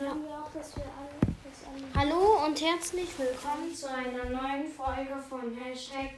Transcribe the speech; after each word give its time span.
sagen 0.00 0.24
wir 0.24 0.30
auch, 0.30 0.50
dass 0.54 0.74
wir 0.76 0.84
alle, 0.84 1.34
dass 1.44 1.60
alle 1.68 2.10
Hallo 2.14 2.46
und 2.46 2.58
herzlich 2.58 3.10
willkommen 3.18 3.74
zu 3.74 3.86
einer 3.86 4.24
neuen 4.24 4.66
Folge 4.66 5.22
von 5.28 5.54
Hashtag 5.54 6.12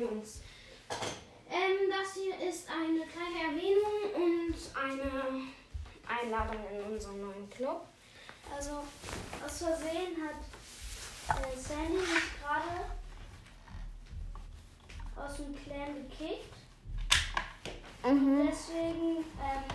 Jungs. 0.00 0.40
Ähm, 1.50 1.90
das 1.90 2.14
hier 2.14 2.48
ist 2.48 2.68
eine 2.70 3.00
kleine 3.06 3.56
Erwähnung 3.56 4.14
und 4.14 4.54
eine 4.80 5.10
Einladung 6.06 6.62
in 6.72 6.92
unseren 6.92 7.22
neuen 7.22 7.50
Club. 7.50 7.84
Also 8.56 8.84
aus 9.44 9.58
Versehen 9.58 10.14
hat 10.22 11.36
äh, 11.36 11.58
Sandy 11.58 11.94
mich 11.94 12.40
gerade 12.40 12.86
aus 15.16 15.36
dem 15.38 15.56
Clan 15.56 16.08
gekickt. 16.08 16.54
Mhm. 18.04 18.46
Deswegen 18.48 19.24
ähm, 19.42 19.73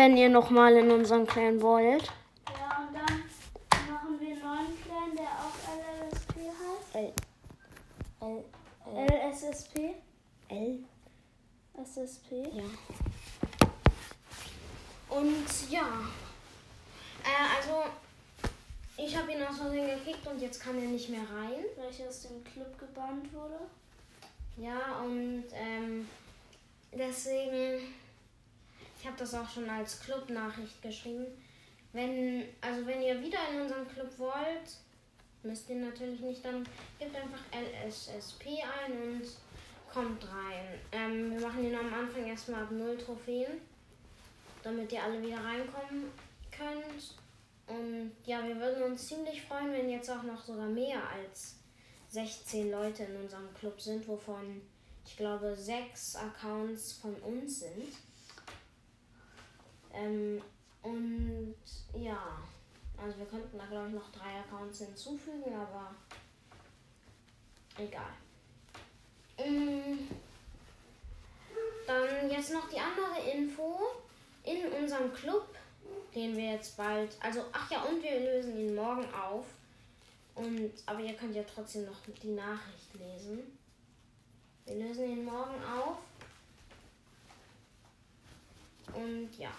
Wenn 0.00 0.16
ihr 0.16 0.30
nochmal 0.30 0.78
in 0.78 0.90
unseren 0.90 1.26
Clan 1.26 1.60
wollt. 1.60 2.04
Ja, 2.48 2.78
und 2.80 2.94
dann 2.94 3.18
machen 3.86 4.18
wir 4.18 4.30
einen 4.30 4.40
neuen 4.40 4.82
Clan, 4.82 5.14
der 5.14 5.28
auch 5.28 5.52
LLSP 5.76 6.36
heißt. 6.58 6.94
L. 6.94 7.12
L. 8.22 9.30
LSSP? 9.30 9.96
L. 10.48 10.78
SSP? 11.84 12.48
Ja. 12.50 12.62
Und 15.10 15.70
ja. 15.70 15.86
Äh, 17.22 17.58
also, 17.58 17.82
ich 18.96 19.14
habe 19.14 19.32
ihn 19.32 19.42
aus 19.42 19.58
Versehen 19.58 19.86
gekickt 19.86 20.26
und 20.26 20.40
jetzt 20.40 20.62
kann 20.62 20.76
er 20.82 20.88
nicht 20.88 21.10
mehr 21.10 21.20
rein. 21.20 21.62
Welcher 21.76 22.08
aus 22.08 22.22
dem 22.22 22.42
Club 22.42 22.78
gebannt 22.78 23.30
wurde. 23.34 23.60
Ja, 24.56 25.02
und 25.04 25.44
ähm, 25.52 26.08
deswegen, 26.90 27.92
ich 29.00 29.06
habe 29.06 29.16
das 29.16 29.34
auch 29.34 29.48
schon 29.48 29.68
als 29.68 30.00
Club-Nachricht 30.00 30.82
geschrieben. 30.82 31.26
Wenn, 31.92 32.44
also 32.60 32.86
wenn 32.86 33.02
ihr 33.02 33.20
wieder 33.20 33.38
in 33.52 33.62
unseren 33.62 33.88
Club 33.88 34.10
wollt, 34.18 34.76
müsst 35.42 35.70
ihr 35.70 35.76
natürlich 35.76 36.20
nicht, 36.20 36.44
dann 36.44 36.64
gebt 36.98 37.16
einfach 37.16 37.40
LSSP 37.50 38.62
ein 38.62 38.92
und 38.92 39.22
kommt 39.92 40.22
rein. 40.24 40.78
Ähm, 40.92 41.32
wir 41.32 41.40
machen 41.40 41.64
ihn 41.64 41.74
am 41.74 41.92
Anfang 41.92 42.26
erstmal 42.26 42.62
ab 42.62 42.70
0 42.70 42.98
Trophäen, 42.98 43.60
damit 44.62 44.92
ihr 44.92 45.02
alle 45.02 45.22
wieder 45.22 45.42
reinkommen 45.42 46.10
könnt. 46.50 47.14
Und 47.66 48.12
ja, 48.26 48.46
wir 48.46 48.56
würden 48.56 48.82
uns 48.82 49.08
ziemlich 49.08 49.42
freuen, 49.42 49.72
wenn 49.72 49.88
jetzt 49.88 50.10
auch 50.10 50.22
noch 50.22 50.44
sogar 50.44 50.66
mehr 50.66 51.00
als 51.08 51.56
16 52.10 52.70
Leute 52.70 53.04
in 53.04 53.16
unserem 53.16 53.52
Club 53.54 53.80
sind, 53.80 54.06
wovon 54.06 54.60
ich 55.06 55.16
glaube 55.16 55.56
sechs 55.56 56.16
Accounts 56.16 56.92
von 56.92 57.14
uns 57.16 57.60
sind. 57.60 57.94
Ähm, 59.92 60.42
und 60.82 61.54
ja, 61.94 62.38
also 62.96 63.18
wir 63.18 63.26
könnten 63.26 63.58
da 63.58 63.66
glaube 63.66 63.88
ich 63.88 63.94
noch 63.94 64.10
drei 64.12 64.40
Accounts 64.40 64.78
hinzufügen, 64.78 65.54
aber 65.54 65.94
egal. 67.78 68.12
Mm, 69.38 70.08
Dann 71.86 72.30
jetzt 72.30 72.52
noch 72.52 72.68
die 72.68 72.78
andere 72.78 73.30
Info. 73.32 73.78
In 74.42 74.72
unserem 74.72 75.12
Club, 75.12 75.54
den 76.14 76.34
wir 76.34 76.52
jetzt 76.52 76.76
bald, 76.76 77.14
also 77.20 77.44
ach 77.52 77.70
ja, 77.70 77.82
und 77.82 78.02
wir 78.02 78.20
lösen 78.20 78.58
ihn 78.58 78.74
morgen 78.74 79.06
auf. 79.12 79.44
Und, 80.34 80.72
aber 80.86 81.00
ihr 81.00 81.12
könnt 81.12 81.34
ja 81.34 81.42
trotzdem 81.42 81.84
noch 81.84 81.98
die 82.22 82.28
Nachricht 82.28 82.94
lesen. 82.94 83.58
Wir 84.64 84.76
lösen 84.76 85.10
ihn 85.10 85.24
morgen 85.24 85.62
auf. 85.64 85.98
Und 88.94 89.38
ja. 89.38 89.50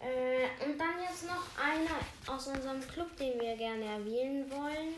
Äh, 0.00 0.64
und 0.64 0.78
dann 0.78 0.98
jetzt 1.02 1.26
noch 1.26 1.44
einer 1.62 2.00
aus 2.26 2.46
unserem 2.46 2.80
Club, 2.80 3.14
den 3.16 3.38
wir 3.38 3.56
gerne 3.56 3.84
erwähnen 3.84 4.50
wollen. 4.50 4.94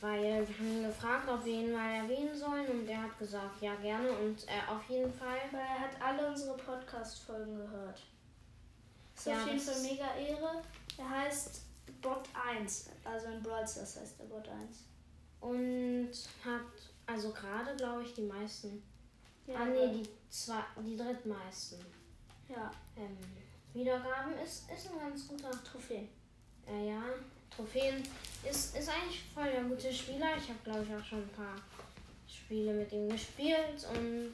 Weil 0.00 0.22
wir 0.22 0.58
haben 0.58 0.76
ihn 0.78 0.82
gefragt, 0.84 1.28
ob 1.28 1.44
wir 1.44 1.52
ihn 1.52 1.72
mal 1.72 1.94
erwähnen 1.94 2.36
sollen. 2.36 2.66
Und 2.68 2.88
er 2.88 3.02
hat 3.02 3.18
gesagt, 3.18 3.60
ja 3.60 3.74
gerne. 3.76 4.10
Und 4.10 4.42
äh, 4.48 4.70
auf 4.70 4.82
jeden 4.88 5.12
Fall. 5.12 5.38
Weil 5.52 5.60
er 5.60 5.80
hat 5.80 6.02
alle 6.02 6.28
unsere 6.28 6.56
Podcast-Folgen 6.56 7.56
gehört. 7.56 8.02
Ist 9.14 9.26
Ja, 9.26 9.42
auf 9.42 9.46
jeden 9.46 9.60
Fall 9.60 9.82
mega 9.82 10.16
Ehre. 10.16 10.62
Er 10.98 11.10
heißt 11.10 11.62
Bot 12.00 12.28
1. 12.58 12.90
Also 13.04 13.26
in 13.28 13.42
Brawl 13.42 13.68
Stars 13.68 14.00
heißt 14.00 14.20
er 14.20 14.26
Bot 14.26 14.48
1. 14.48 14.84
Und 15.40 16.10
hat 16.44 16.62
also 17.06 17.30
gerade, 17.30 17.76
glaube 17.76 18.02
ich, 18.02 18.14
die 18.14 18.22
meisten. 18.22 18.82
Ja, 19.46 19.56
ah 19.56 19.64
nee, 19.66 19.88
die, 19.88 20.08
zwei, 20.30 20.62
die 20.84 20.96
drittmeisten. 20.96 21.78
ja. 22.48 22.70
Ähm, 22.96 23.18
Wiedergaben 23.74 24.32
ist, 24.44 24.70
ist 24.70 24.90
ein 24.90 24.98
ganz 24.98 25.28
guter 25.28 25.50
Trophäen. 25.64 26.08
Äh, 26.66 26.88
ja, 26.88 27.02
Trophäen 27.54 28.02
ist, 28.48 28.76
ist 28.76 28.88
eigentlich 28.88 29.22
voll 29.34 29.50
der 29.50 29.62
gute 29.64 29.92
Spieler. 29.92 30.36
Ich 30.36 30.48
habe, 30.48 30.58
glaube 30.64 30.84
ich, 30.88 30.94
auch 30.94 31.04
schon 31.04 31.18
ein 31.22 31.28
paar 31.30 31.56
Spiele 32.28 32.72
mit 32.72 32.92
ihm 32.92 33.08
gespielt. 33.08 33.86
Und 33.94 34.32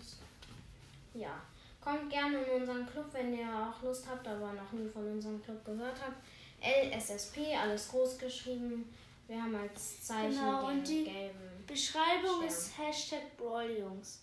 ja, 1.14 1.40
kommt 1.80 2.10
gerne 2.10 2.42
in 2.42 2.60
unseren 2.62 2.86
Club, 2.86 3.06
wenn 3.12 3.36
ihr 3.38 3.46
auch 3.48 3.82
Lust 3.82 4.06
habt, 4.08 4.26
aber 4.26 4.52
noch 4.52 4.72
nie 4.72 4.88
von 4.88 5.06
unserem 5.12 5.42
Club 5.42 5.64
gehört 5.64 5.96
habt. 6.00 6.16
LSSP, 6.62 7.54
alles 7.54 7.88
groß 7.88 8.18
geschrieben. 8.18 8.92
Wir 9.28 9.42
haben 9.42 9.54
als 9.54 10.04
Zeichen 10.04 10.30
Genau, 10.38 10.68
den 10.68 10.78
und 10.78 10.88
die- 10.88 11.04
gelben. 11.04 11.64
Beschreibung 11.66 12.36
Stern. 12.36 12.44
ist 12.48 12.78
Hashtag 12.78 13.36
Brawl 13.36 13.70
Jungs. 13.70 14.20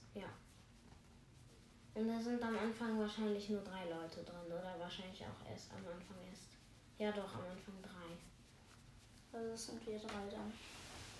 Und 1.96 2.08
da 2.08 2.20
sind 2.20 2.42
am 2.42 2.58
Anfang 2.58 3.00
wahrscheinlich 3.00 3.50
nur 3.50 3.62
drei 3.62 3.86
Leute 3.90 4.24
drin. 4.24 4.46
Oder 4.48 4.76
wahrscheinlich 4.80 5.22
auch 5.24 5.50
erst 5.50 5.72
am 5.72 5.78
Anfang 5.86 6.18
erst. 6.30 6.50
Ja, 6.98 7.12
doch, 7.12 7.36
am 7.36 7.46
Anfang 7.52 7.76
drei. 7.82 9.38
Also 9.38 9.52
das 9.52 9.66
sind 9.68 9.86
wir 9.86 10.00
drei 10.00 10.30
dann. 10.32 10.52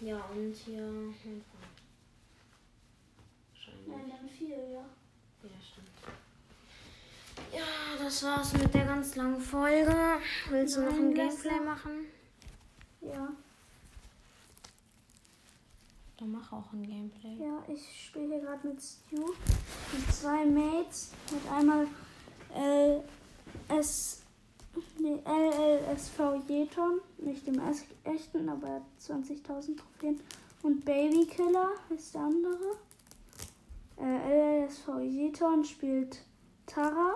Ja, 0.02 0.18
und 0.26 0.54
hier 0.54 0.82
mein 0.82 1.14
Freund. 1.24 1.74
Wahrscheinlich. 3.54 3.88
Nein, 3.88 4.10
dann 4.10 4.30
vier, 4.30 4.58
ja. 4.58 4.86
Ja, 5.44 5.50
stimmt. 5.62 5.90
Ja, 7.52 8.04
das 8.04 8.24
war's 8.24 8.54
mit 8.54 8.74
der 8.74 8.86
ganz 8.86 9.16
langen 9.16 9.40
Folge. 9.42 9.96
Willst 10.50 10.78
du 10.78 10.82
noch 10.82 10.92
Nein, 10.92 11.10
ein 11.10 11.16
lass 11.16 11.42
Gameplay 11.42 11.58
noch. 11.60 11.66
machen? 11.66 12.06
Ja. 13.02 13.30
Dann 16.24 16.32
mach 16.32 16.54
auch 16.54 16.72
ein 16.72 16.88
Gameplay. 16.88 17.36
Ja, 17.38 17.62
ich 17.68 18.06
spiele 18.06 18.28
hier 18.28 18.40
gerade 18.40 18.66
mit 18.66 18.82
Stu. 18.82 19.18
Mit 19.18 20.14
zwei 20.14 20.46
Mates. 20.46 21.12
Mit 21.30 21.52
einmal 21.52 21.86
LS. 22.56 24.22
Nee, 25.00 25.20
LLSV 25.26 26.48
Jeton. 26.48 27.02
Nicht 27.18 27.46
dem 27.46 27.60
echten, 28.06 28.48
aber 28.48 28.68
er 28.68 28.76
hat 28.76 28.84
20.000 29.02 29.76
Trophäen. 29.76 30.22
Und 30.62 30.86
Babykiller 30.86 31.72
ist 31.90 32.16
der 32.16 32.22
andere. 32.22 32.78
Äh, 33.98 34.62
LLSV 34.64 35.02
Jeton 35.02 35.66
spielt 35.66 36.24
Tara. 36.66 37.16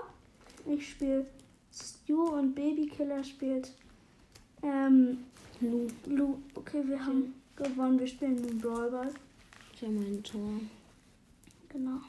Ich 0.66 0.90
spiele 0.90 1.28
Stu 1.72 2.24
und 2.24 2.56
Babykiller 2.56 3.24
spielt 3.24 3.72
ähm, 4.64 5.24
Lu, 5.62 5.88
Lu. 6.08 6.40
Okay, 6.56 6.84
wir 6.86 7.06
haben 7.06 7.34
gewonnen. 7.58 8.00
Wir 8.00 8.08
spielen 8.08 8.42
den 8.42 8.60
Brawlball. 8.60 9.14
ist 9.74 9.82
ja 9.82 9.90
mein 9.90 10.24
Tor. 10.24 10.60
Genau. 11.70 12.00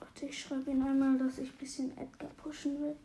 Warte, 0.00 0.26
ich 0.26 0.42
schreibe 0.42 0.70
ihn 0.70 0.82
einmal, 0.82 1.16
dass 1.18 1.38
ich 1.38 1.50
ein 1.50 1.58
bisschen 1.58 1.96
Edgar 1.96 2.30
pushen 2.30 2.80
will. 2.80 2.96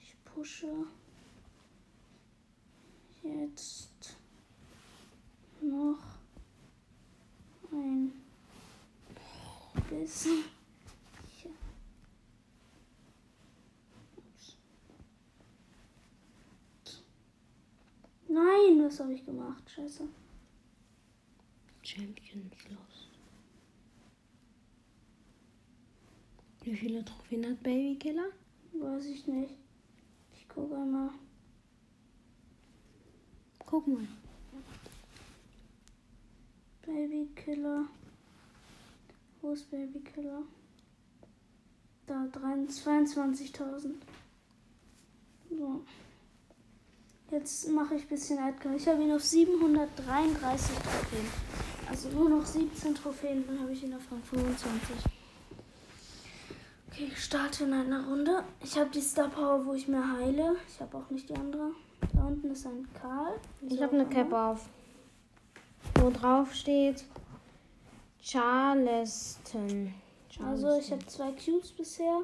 Ich 0.00 0.14
pushe 0.24 0.86
jetzt 3.22 4.16
noch 5.60 6.18
ein 7.72 8.12
bisschen. 9.90 10.44
Ja. 11.44 11.50
Ups. 14.16 14.56
Nein, 18.38 18.84
was 18.84 19.00
habe 19.00 19.14
ich 19.14 19.24
gemacht? 19.24 19.68
Scheiße. 19.68 20.06
Champions 21.82 22.54
los. 22.70 23.08
Wie 26.62 26.76
viele 26.76 27.04
Trophäen 27.04 27.46
hat 27.46 27.62
Babykiller? 27.62 28.28
Weiß 28.74 29.06
ich 29.06 29.26
nicht. 29.26 29.54
Ich 30.34 30.48
gucke 30.48 30.76
einmal. 30.76 31.10
Guck 33.66 33.88
mal. 33.88 34.06
Babykiller. 36.82 37.88
Wo 39.40 39.50
ist 39.50 39.68
Babykiller? 39.68 40.42
Da 42.06 42.24
22.000. 42.24 43.94
So. 45.50 45.84
Jetzt 47.30 47.68
mache 47.68 47.94
ich 47.94 48.02
ein 48.02 48.08
bisschen 48.08 48.38
Edgar. 48.38 48.74
Ich 48.74 48.88
habe 48.88 49.02
ihn 49.02 49.12
auf 49.12 49.22
733 49.22 50.76
Trophäen. 50.76 51.26
Also 51.90 52.08
nur 52.10 52.30
noch 52.30 52.46
17 52.46 52.94
Trophäen, 52.94 53.44
dann 53.46 53.60
habe 53.60 53.72
ich 53.72 53.82
ihn 53.82 53.94
auf 53.94 54.10
Rang 54.10 54.22
25. 54.22 54.96
Okay, 56.90 57.08
ich 57.12 57.22
starte 57.22 57.64
in 57.64 57.74
einer 57.74 58.06
Runde. 58.06 58.44
Ich 58.62 58.78
habe 58.78 58.88
die 58.90 59.02
Star 59.02 59.28
Power, 59.28 59.66
wo 59.66 59.74
ich 59.74 59.88
mir 59.88 60.12
heile. 60.18 60.56
Ich 60.68 60.80
habe 60.80 60.96
auch 60.96 61.10
nicht 61.10 61.28
die 61.28 61.34
andere. 61.34 61.72
Da 62.14 62.24
unten 62.24 62.50
ist 62.50 62.66
ein 62.66 62.88
Karl. 62.94 63.38
Ich 63.60 63.82
habe 63.82 63.94
eine 63.94 64.06
Cap 64.06 64.32
auf. 64.32 64.68
Wo 65.96 66.10
drauf 66.10 66.54
steht 66.54 67.04
Charleston. 68.22 69.92
Also 70.42 70.78
ich 70.78 70.90
habe 70.90 71.06
zwei 71.06 71.32
Cubes 71.32 71.72
bisher. 71.72 72.20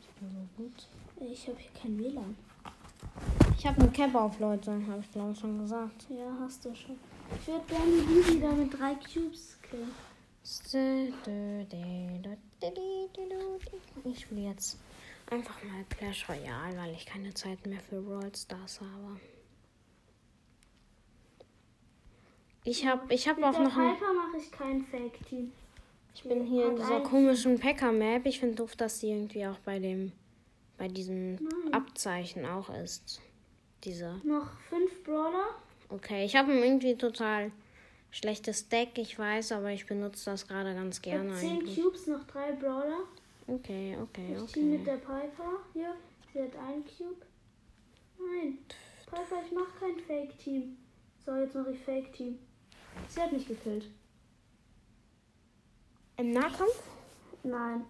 Ich 0.00 0.08
bin 0.18 0.30
so 0.30 0.62
gut. 0.62 0.88
Ich 1.30 1.46
habe 1.46 1.58
hier 1.58 1.70
kein 1.78 1.98
WLAN. 1.98 2.36
Ich 3.58 3.66
habe 3.66 3.82
eine 3.82 3.90
Cap 3.90 4.14
auf, 4.14 4.40
Leute, 4.40 4.72
habe 4.86 5.00
ich 5.00 5.10
glaube 5.10 5.32
ich 5.32 5.38
schon 5.38 5.58
gesagt. 5.58 6.06
Ja, 6.08 6.34
hast 6.40 6.64
du 6.64 6.74
schon. 6.74 6.96
Ich 7.38 7.46
würde 7.46 7.64
gerne 7.66 8.24
die 8.28 8.40
da 8.40 8.52
mit 8.52 8.78
drei 8.78 8.94
Cubes 8.94 9.58
killen. 9.62 9.92
Ich 14.04 14.20
spiele 14.20 14.40
jetzt 14.40 14.78
einfach 15.30 15.62
mal 15.64 15.84
Clash 15.88 16.28
Royale, 16.28 16.76
weil 16.76 16.94
ich 16.94 17.06
keine 17.06 17.32
Zeit 17.34 17.64
mehr 17.66 17.80
für 17.80 18.00
Brawl 18.00 18.34
Stars 18.34 18.80
habe. 18.80 19.20
Ich 22.64 22.86
habe 22.86 23.12
ich 23.14 23.28
hab 23.28 23.38
auch 23.38 23.58
noch 23.58 23.76
ein, 23.76 23.94
mache 23.94 24.36
ich 24.38 24.50
kein 24.50 24.84
Fake-Team. 24.84 25.52
Ich 26.14 26.22
bin 26.24 26.44
hier 26.44 26.66
in 26.66 26.72
Hat 26.72 26.78
dieser 26.78 27.00
komischen 27.00 27.58
Packer-Map. 27.58 28.26
Ich 28.26 28.40
finde 28.40 28.56
doof, 28.56 28.76
dass 28.76 28.98
die 28.98 29.08
irgendwie 29.10 29.46
auch 29.46 29.58
bei 29.60 29.78
dem 29.78 30.12
bei 30.76 30.88
diesem 30.88 31.34
Nein. 31.34 31.72
Abzeichen 31.72 32.46
auch 32.46 32.70
ist. 32.70 33.20
Diese. 33.84 34.20
Noch 34.24 34.58
fünf 34.68 35.04
Brawler. 35.04 35.48
Okay, 35.90 36.24
ich 36.24 36.36
habe 36.36 36.52
irgendwie 36.52 36.96
total 36.96 37.50
schlechtes 38.10 38.68
Deck, 38.68 38.96
ich 38.96 39.18
weiß, 39.18 39.52
aber 39.52 39.70
ich 39.70 39.86
benutze 39.86 40.30
das 40.30 40.46
gerade 40.46 40.74
ganz 40.74 40.96
Ich 40.98 41.02
gerne 41.02 41.30
habe 41.30 41.40
zehn. 41.40 41.58
Cubes, 41.74 42.06
noch 42.06 42.24
drei 42.24 42.52
Brawler. 42.52 43.00
Okay, 43.46 43.96
okay, 44.00 44.36
Ich 44.44 44.52
team 44.52 44.70
mit 44.70 44.80
okay. 44.82 44.90
der 44.90 44.96
Piper. 44.98 45.50
Hier, 45.72 45.94
sie 46.32 46.42
hat 46.42 46.56
einen 46.56 46.84
Cube. 46.84 47.26
Nein, 48.18 48.58
Piper, 49.06 49.42
ich 49.44 49.52
mache 49.52 49.72
kein 49.80 49.98
Fake-Team. 49.98 50.76
So, 51.24 51.34
jetzt 51.34 51.54
mache 51.54 51.72
ich 51.72 51.80
Fake-Team. 51.80 52.38
Sie 53.08 53.20
hat 53.20 53.32
mich 53.32 53.48
gekillt. 53.48 53.86
Im 56.16 56.32
Nahkampf? 56.32 56.82
Nein. 57.42 57.84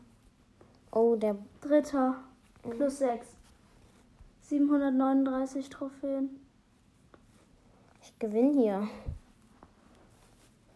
Oh, 0.93 1.17
der 1.17 1.37
Dritter. 1.61 2.23
Plus 2.63 2.99
sechs. 2.99 3.27
739 4.43 5.69
Trophäen. 5.69 6.41
Gewinne 8.21 8.53
hier. 8.53 8.89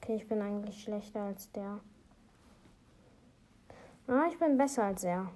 Okay, 0.00 0.16
ich 0.16 0.26
bin 0.26 0.42
eigentlich 0.42 0.82
schlechter 0.82 1.20
als 1.20 1.50
der. 1.52 1.78
Ah, 4.08 4.26
ich 4.28 4.38
bin 4.38 4.58
besser 4.58 4.84
als 4.84 5.04
er. 5.04 5.30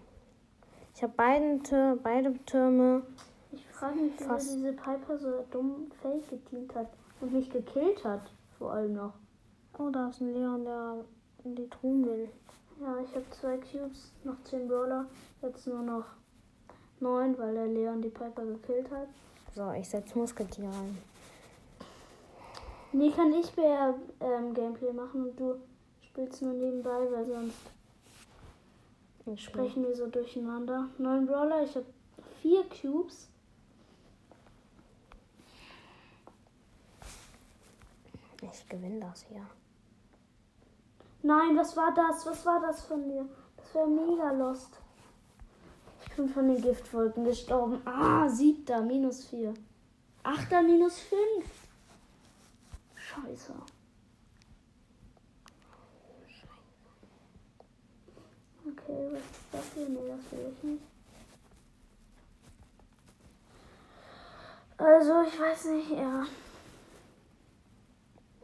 Ich 0.94 1.02
habe 1.02 1.12
beiden 1.12 1.62
Tür, 1.62 1.96
beide 2.02 2.34
Türme. 2.44 3.02
Ich 3.52 3.64
frage 3.68 3.96
mich, 3.96 4.12
wieso 4.18 4.28
Fast. 4.28 4.54
diese 4.54 4.72
Piper 4.72 5.16
so 5.16 5.44
dumm 5.50 5.90
Fake 6.02 6.28
geteamt 6.28 6.74
hat 6.74 6.88
und 7.20 7.32
mich 7.32 7.48
gekillt 7.48 8.04
hat. 8.04 8.32
Vor 8.58 8.72
allem 8.72 8.94
noch. 8.94 9.14
Oh, 9.78 9.90
da 9.90 10.08
ist 10.08 10.20
ein 10.20 10.34
Leon, 10.34 10.64
der 10.64 11.04
in 11.44 11.54
die 11.54 11.68
Truhen 11.70 12.04
will. 12.04 12.28
Ja, 12.80 12.98
ich 12.98 13.14
habe 13.14 13.24
zwei 13.30 13.56
Cubes, 13.58 14.12
noch 14.24 14.42
10 14.44 14.68
Brawler. 14.68 15.06
Jetzt 15.40 15.66
nur 15.66 15.82
noch 15.82 16.04
9, 17.00 17.38
weil 17.38 17.54
der 17.54 17.66
Leon 17.66 18.02
die 18.02 18.08
Piper 18.08 18.44
gekillt 18.44 18.90
hat. 18.90 19.08
So, 19.54 19.70
ich 19.72 19.88
setze 19.88 20.18
Musketier 20.18 20.68
rein. 20.68 20.98
Nee, 22.92 23.10
kann 23.10 23.32
ich 23.32 23.54
mehr 23.56 23.94
ähm, 24.20 24.54
Gameplay 24.54 24.92
machen 24.92 25.28
und 25.28 25.38
du 25.38 25.56
spielst 26.00 26.40
nur 26.42 26.54
nebenbei, 26.54 27.06
weil 27.10 27.26
sonst 27.26 27.56
spiel. 29.20 29.38
sprechen 29.38 29.84
wir 29.84 29.94
so 29.94 30.06
durcheinander. 30.06 30.88
9 30.96 31.26
Brawler, 31.26 31.62
ich 31.64 31.74
habe 31.76 31.86
4 32.40 32.64
Cubes. 32.64 33.28
Ich 38.40 38.68
gewinne 38.68 39.00
das 39.00 39.24
hier. 39.24 39.46
Nein, 41.22 41.56
was 41.56 41.76
war 41.76 41.92
das? 41.94 42.24
Was 42.24 42.46
war 42.46 42.60
das 42.60 42.82
von 42.82 43.06
mir? 43.06 43.28
Das 43.56 43.74
wäre 43.74 43.88
mega 43.88 44.32
lost. 44.32 44.80
Ich 46.00 46.16
bin 46.16 46.28
von 46.28 46.48
den 46.48 46.62
Giftwolken 46.62 47.24
gestorben. 47.24 47.80
Ah, 47.84 48.28
siebter, 48.28 48.80
minus 48.80 49.24
4. 49.26 49.52
Achter, 50.22 50.62
minus 50.62 51.00
5. 51.00 51.67
Scheiße. 53.22 53.52
Okay, 58.66 59.08
was 59.12 59.20
ist 59.20 59.44
das 59.52 59.64
hier? 59.74 59.88
Nee, 59.88 60.08
das 60.08 60.32
will 60.32 60.52
ich 60.56 60.62
nicht. 60.64 60.82
Also, 64.76 65.22
ich 65.22 65.40
weiß 65.40 65.64
nicht, 65.66 65.90
ja. 65.90 66.24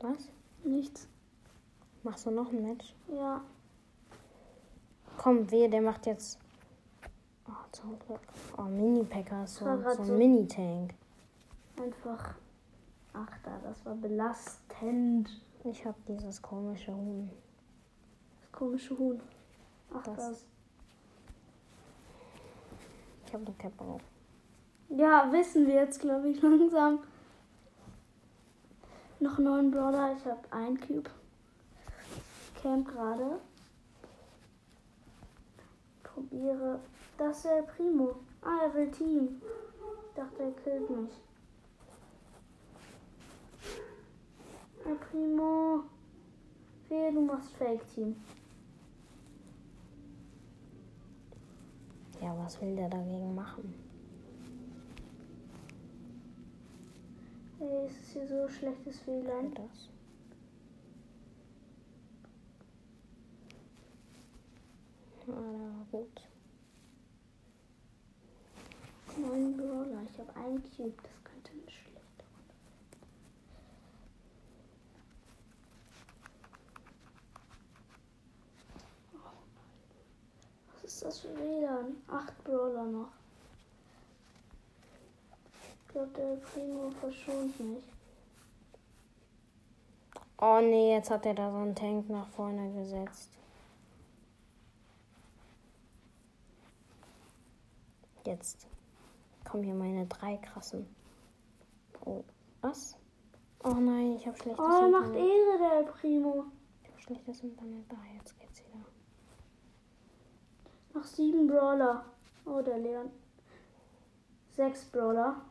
Was? 0.00 0.28
Nichts. 0.64 1.09
Machst 2.02 2.26
du 2.26 2.31
noch 2.31 2.50
ein 2.50 2.62
Match? 2.62 2.95
Ja. 3.09 3.43
Komm, 5.16 5.50
wehe, 5.50 5.69
der 5.71 5.81
macht 5.81 6.07
jetzt. 6.07 6.38
Oh, 7.47 7.52
zum 7.73 7.99
Glück. 8.00 8.21
Oh, 8.57 8.62
Mini-Packer 8.62 9.47
so, 9.47 9.64
so 9.64 9.71
ein 9.71 10.04
so- 10.04 10.12
Mini-Tank. 10.14 10.95
Einfach. 11.81 12.35
Achter, 13.12 13.61
das 13.62 13.85
war 13.87 13.95
belastend. 13.95 14.63
Ich 15.64 15.86
hab 15.86 15.94
dieses 16.06 16.42
komische 16.42 16.94
Huhn. 16.94 17.30
Das 18.42 18.52
komische 18.52 18.98
Huhn. 18.98 19.20
Ach, 19.94 20.02
Das- 20.02 20.16
das. 20.16 20.44
Ich 23.26 23.34
hab 23.34 23.40
eine 23.46 23.54
Cap 23.56 23.80
auf. 23.80 24.02
Ja, 24.90 25.32
wissen 25.32 25.66
wir 25.66 25.74
jetzt, 25.74 26.00
glaube 26.00 26.28
ich, 26.28 26.40
langsam. 26.42 27.00
Noch 29.20 29.38
neun 29.38 29.70
Brawler. 29.70 30.14
Ich 30.16 30.24
habe 30.26 30.40
ein 30.50 30.78
Cube. 30.78 31.10
Camp 32.62 32.86
gerade. 32.88 33.40
Probiere. 36.02 36.78
Das 37.16 37.36
ist 37.38 37.44
der 37.46 37.62
Primo. 37.62 38.16
Ah, 38.42 38.64
er 38.64 38.74
will 38.74 38.90
Team. 38.90 39.40
Ich 40.08 40.14
dachte, 40.14 40.42
er 40.42 40.52
killt 40.52 40.90
mich. 40.90 41.10
Primo. 45.14 45.85
Wehe, 46.88 47.12
du 47.12 47.21
machst 47.21 47.52
Fake-Team. 47.52 48.16
Ja, 52.21 52.37
was 52.37 52.61
will 52.61 52.75
der 52.75 52.88
dagegen 52.88 53.33
machen? 53.33 53.73
Ey, 57.61 57.87
es 57.87 57.92
ist 57.92 58.12
hier 58.12 58.26
so 58.26 58.49
schlechtes 58.49 59.06
WLAN. 59.06 59.54
Das. 59.54 59.88
Ja, 65.28 65.35
der 65.35 65.61
war 65.61 65.87
gut. 65.92 66.23
Neun 69.16 69.56
Brawler. 69.56 70.02
Ich 70.11 70.18
habe 70.18 70.35
einen 70.35 70.61
Cube. 70.76 71.00
Das 71.04 71.23
könnte 71.23 71.54
nicht 71.54 71.71
schlecht 71.71 71.94
das 81.04 81.20
für 81.20 81.37
WLAN? 81.37 81.96
Acht 82.08 82.44
Brawler 82.44 82.84
noch. 82.84 83.08
Ich 85.52 85.88
glaube, 85.92 86.11
der 86.16 86.37
Primo 86.37 86.90
verschont 87.00 87.61
mich. 87.61 87.84
Oh 90.38 90.61
nee, 90.61 90.94
jetzt 90.94 91.11
hat 91.11 91.26
er 91.26 91.34
da 91.34 91.50
so 91.50 91.58
einen 91.58 91.75
Tank 91.75 92.08
nach 92.08 92.28
vorne 92.28 92.73
gesetzt. 92.73 93.30
Jetzt 98.26 98.66
kommen 99.44 99.62
hier 99.62 99.75
meine 99.75 100.06
drei 100.06 100.38
krassen. 100.38 100.87
Oh, 102.04 102.25
was? 102.62 102.96
Oh 103.62 103.75
nein, 103.75 104.16
ich 104.16 104.26
habe 104.26 104.37
schlechtes 104.37 104.64
Oh, 104.64 104.82
er 104.82 104.88
macht 104.88 105.14
Internet. 105.14 105.30
Ehre, 105.30 105.84
der 105.84 105.92
Primo. 105.92 106.44
Ich 106.82 106.90
habe 106.90 107.00
schlechtes 107.00 107.40
Internet. 107.42 107.84
Ah, 107.90 108.14
jetzt 108.16 108.38
geht's 108.40 108.61
wieder. 108.61 108.84
Noch 110.94 111.04
sieben 111.04 111.48
Brawler. 111.48 112.04
Oh, 112.46 112.62
der 112.62 112.78
Leon. 112.78 113.10
Sechs 114.56 114.84
Brawler. 114.84 115.42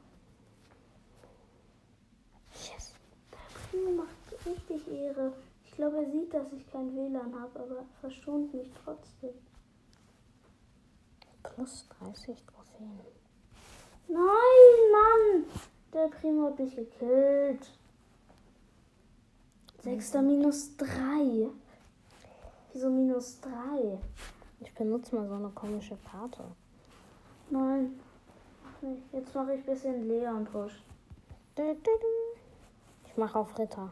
Yes. 2.53 2.93
Der 3.31 3.59
Primo 3.69 4.03
macht 4.03 4.45
richtig 4.45 4.87
Ehre. 4.87 5.33
Ich 5.65 5.73
glaube, 5.73 5.97
er 5.97 6.11
sieht, 6.11 6.33
dass 6.33 6.53
ich 6.53 6.65
kein 6.71 6.95
WLAN 6.95 7.37
habe, 7.37 7.59
aber 7.59 7.85
verschont 7.99 8.53
mich 8.53 8.71
trotzdem. 8.83 9.33
Plus 11.41 11.89
30 11.99 12.41
Trophäen. 12.45 12.99
Nein, 14.07 14.91
Mann! 14.91 15.45
Der 15.91 16.07
Primo 16.07 16.47
hat 16.47 16.59
mich 16.59 16.75
gekillt. 16.75 17.69
Sechster 19.81 20.21
minus 20.21 20.77
drei. 20.77 21.49
Wieso 22.71 22.89
minus 22.89 23.41
drei? 23.41 23.99
Ich 24.63 24.73
benutze 24.73 25.15
mal 25.15 25.27
so 25.27 25.35
eine 25.35 25.49
komische 25.49 25.97
Karte. 26.09 26.43
Nein. 27.49 27.99
Jetzt 29.11 29.33
mache 29.35 29.53
ich 29.53 29.59
ein 29.61 29.65
bisschen 29.65 30.07
Leon 30.07 30.45
Push. 30.45 30.81
Ich 33.05 33.17
mache 33.17 33.37
auf 33.39 33.57
Ritter. 33.59 33.91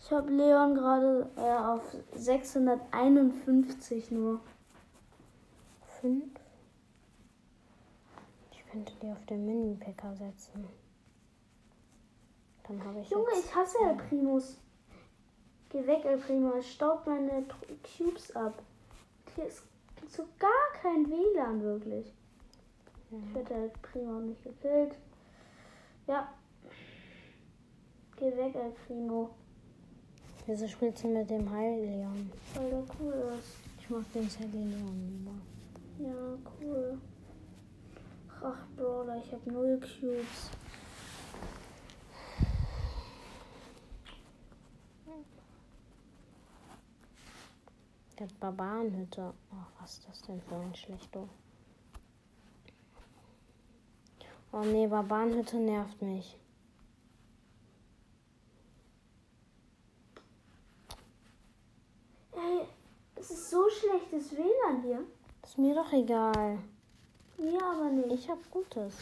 Ich 0.00 0.10
habe 0.10 0.30
Leon 0.30 0.74
gerade 0.74 1.30
äh, 1.36 1.52
auf 1.56 1.82
651 2.14 4.10
nur. 4.10 4.40
5. 6.00 6.24
Ich 8.52 8.64
könnte 8.70 8.92
die 9.02 9.10
auf 9.12 9.24
den 9.26 9.44
Mini-Picker 9.46 10.14
setzen. 10.16 10.66
Dann 12.66 12.82
habe 12.84 13.00
ich 13.00 13.10
Junge, 13.10 13.26
ich 13.38 13.54
hasse 13.54 13.76
El 13.84 13.96
Primus. 13.96 14.56
Geh 15.68 15.86
weg, 15.86 16.04
El 16.04 16.18
Primo. 16.18 16.52
Es 16.54 16.68
staubt 16.70 17.06
meine 17.06 17.42
Tr- 17.42 17.76
Cubes 17.98 18.34
ab. 18.34 18.62
Hier 19.40 19.48
ist 19.48 19.62
so 20.08 20.26
gar 20.38 20.82
kein 20.82 21.08
WLAN 21.08 21.62
wirklich. 21.62 22.12
Ich 23.10 23.34
werde 23.34 23.54
El 23.54 23.70
Primo 23.80 24.20
nicht 24.20 24.42
gekillt. 24.44 24.94
Ja. 26.06 26.34
Geh 28.16 28.36
weg, 28.36 28.54
El 28.54 28.72
Primo. 28.86 29.30
Wieso 30.46 30.68
spielst 30.68 31.04
du 31.04 31.08
mit 31.08 31.30
dem 31.30 31.50
Heil-Leon? 31.50 32.30
Weil 32.54 32.68
der 32.68 32.84
cool 33.00 33.14
ist. 33.38 33.56
Ich 33.80 33.88
mag 33.88 34.04
den 34.12 34.28
Leon 34.70 35.08
lieber. 35.08 35.32
Ja, 36.06 36.38
cool. 36.60 37.00
Ach, 38.42 38.66
Brawler, 38.76 39.22
ich 39.24 39.32
habe 39.32 39.50
null 39.50 39.80
Cubes. 39.80 40.50
Hat 48.20 48.38
Barbarenhütte. 48.38 49.32
Oh, 49.50 49.80
was 49.80 49.94
ist 49.94 50.06
das 50.06 50.20
denn 50.20 50.42
für 50.42 50.54
ein 50.54 50.74
schlechter? 50.74 51.26
Oh 54.52 54.60
nee, 54.60 54.86
Barbarenhütte 54.86 55.56
nervt 55.56 56.02
mich. 56.02 56.36
Ey, 62.32 62.66
es 63.14 63.30
ist 63.30 63.48
so 63.48 63.70
schlechtes 63.70 64.36
WLAN 64.36 64.82
hier. 64.82 65.06
Ist 65.42 65.56
mir 65.56 65.74
doch 65.74 65.90
egal. 65.90 66.58
Mir 67.38 67.64
aber 67.64 67.88
nicht. 67.88 68.12
Ich 68.12 68.28
hab 68.28 68.50
Gutes. 68.50 68.96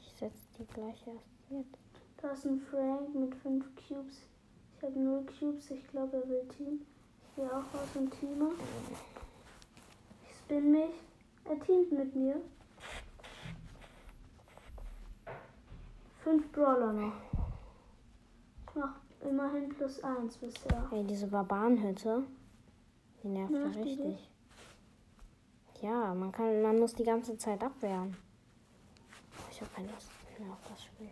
Ich 0.00 0.12
setze 0.18 0.48
die 0.58 0.66
gleich 0.66 1.06
erst 1.06 1.28
jetzt. 1.48 1.89
Da 2.22 2.32
ist 2.32 2.44
ein 2.44 2.60
Frank 2.60 3.14
mit 3.14 3.34
5 3.36 3.64
Cubes. 3.76 4.20
Ich 4.76 4.82
habe 4.82 4.98
0 4.98 5.24
Cubes. 5.38 5.70
Ich 5.70 5.86
glaube, 5.88 6.18
er 6.18 6.28
will 6.28 6.46
Team. 6.48 6.82
Ich 7.22 7.34
gehe 7.34 7.46
auch 7.46 7.64
aus 7.74 7.92
dem 7.94 8.10
Teamer. 8.10 8.50
Ich 10.24 10.36
spin 10.36 10.70
mich. 10.70 10.90
Er 11.46 11.58
teamt 11.60 11.92
mit 11.92 12.14
mir. 12.14 12.40
Fünf 16.22 16.52
Brawler 16.52 16.92
noch. 16.92 17.12
Ich 18.68 18.74
mach 18.74 18.94
immerhin 19.20 19.70
plus 19.70 20.04
1 20.04 20.36
bisher. 20.36 20.88
Ey, 20.92 21.04
diese 21.04 21.26
Barbarenhütte, 21.26 22.24
die 23.22 23.28
nervt 23.28 23.52
ja 23.52 23.64
richtig. 23.64 24.30
Ja, 25.80 26.14
man 26.14 26.30
kann, 26.30 26.60
man 26.60 26.78
muss 26.78 26.94
die 26.94 27.04
ganze 27.04 27.38
Zeit 27.38 27.64
abwehren. 27.64 28.14
Ich 29.50 29.60
habe 29.62 29.70
keine 29.74 29.88
Lust 29.88 30.10
mehr 30.38 30.52
auf 30.52 30.60
das 30.68 30.84
Spiel. 30.84 31.08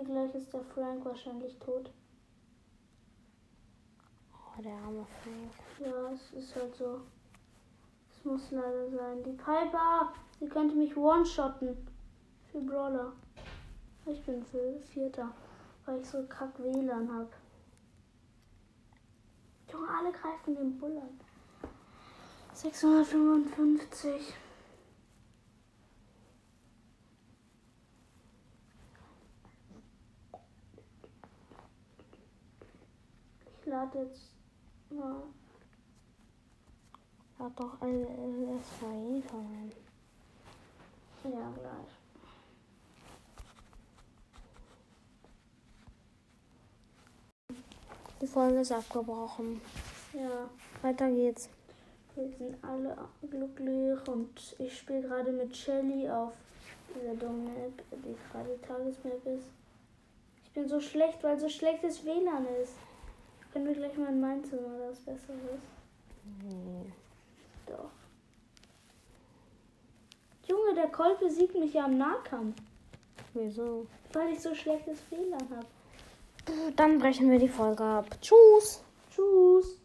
Okay, 0.00 0.12
gleich 0.12 0.34
ist 0.34 0.52
der 0.52 0.62
Frank 0.62 1.04
wahrscheinlich 1.04 1.58
tot. 1.58 1.90
Oh, 4.32 4.62
der 4.62 4.72
arme 4.72 5.06
Frank. 5.22 5.52
Ja, 5.78 6.10
es 6.12 6.32
ist 6.32 6.56
halt 6.56 6.74
so. 6.74 7.00
Es 8.10 8.24
muss 8.24 8.50
leider 8.50 8.90
sein. 8.90 9.22
Die 9.24 9.32
Piper, 9.32 10.12
sie 10.38 10.48
könnte 10.48 10.74
mich 10.74 10.96
one-shotten. 10.96 11.76
Für 12.50 12.60
Brawler. 12.60 13.12
Ich 14.06 14.22
bin 14.24 14.42
für 14.44 14.80
Vierter, 14.80 15.32
weil 15.84 16.00
ich 16.00 16.08
so 16.08 16.24
kack 16.28 16.58
WLAN 16.58 17.14
hab. 17.14 17.32
Junge, 19.70 19.88
alle 19.88 20.12
greifen 20.12 20.54
den 20.56 20.78
Bull 20.78 20.96
an. 20.96 21.20
655. 22.54 24.34
Ich 33.59 33.59
lade 33.70 33.98
jetzt 34.00 34.32
mal 34.90 35.22
Hat 37.38 37.58
doch 37.58 37.80
ein 37.80 38.60
SVI 38.62 39.22
rein. 39.32 39.72
Ja, 41.24 41.52
gleich. 41.54 42.00
Die 48.20 48.26
Folge 48.26 48.60
ist 48.60 48.72
abgebrochen. 48.72 49.60
Ja, 50.12 50.50
Weiter 50.82 51.10
geht's. 51.10 51.48
wir 52.16 52.28
sind 52.36 52.62
alle 52.62 52.96
glücklich 53.30 54.08
und 54.08 54.56
ich 54.58 54.76
spiele 54.76 55.02
gerade 55.02 55.32
mit 55.32 55.56
Shelly 55.56 56.10
auf 56.10 56.32
dieser 56.94 57.14
dummen 57.14 57.44
Map, 57.44 57.82
die 57.92 58.16
gerade 58.30 58.60
Tagesmap 58.60 59.24
ist. 59.26 59.48
Ich 60.44 60.50
bin 60.50 60.68
so 60.68 60.80
schlecht, 60.80 61.22
weil 61.22 61.38
so 61.38 61.48
schlechtes 61.48 62.04
WLAN 62.04 62.46
ist. 62.62 62.74
Können 63.52 63.66
wir 63.66 63.74
gleich 63.74 63.96
mal 63.96 64.08
in 64.08 64.20
mein 64.20 64.44
Zimmer, 64.44 64.78
das 64.88 64.98
besser 65.00 65.34
ist? 65.34 66.44
Nee. 66.44 66.92
Doch. 67.66 67.90
Junge, 70.46 70.74
der 70.74 70.88
Colt 70.88 71.18
besiegt 71.20 71.54
mich 71.54 71.74
ja 71.74 71.86
im 71.86 71.98
Nahkampf, 71.98 72.56
Wieso? 73.34 73.86
weil 74.12 74.32
ich 74.32 74.40
so 74.40 74.54
schlechtes 74.54 74.98
WLAN 75.10 75.40
habe. 75.50 75.66
Dann 76.76 76.98
brechen 76.98 77.30
wir 77.30 77.38
die 77.38 77.48
Folge 77.48 77.84
ab. 77.84 78.06
Tschüss. 78.20 78.82
Tschüss. 79.10 79.79